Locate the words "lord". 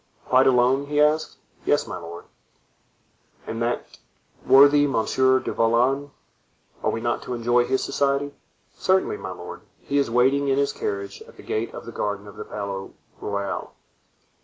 1.99-2.25, 9.29-9.61